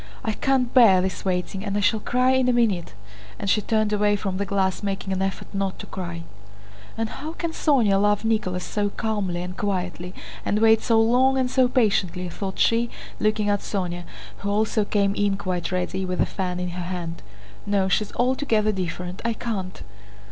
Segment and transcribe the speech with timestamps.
[0.23, 2.95] I can't bear this waiting and I shall cry in a minute!"
[3.37, 6.23] and she turned away from the glass, making an effort not to cry.
[6.97, 11.51] "And how can Sónya love Nicholas so calmly and quietly and wait so long and
[11.51, 14.05] so patiently?" thought she, looking at Sónya,
[14.37, 17.21] who also came in quite ready, with a fan in her hand.
[17.67, 19.21] "No, she's altogether different.
[19.23, 19.83] I can't!"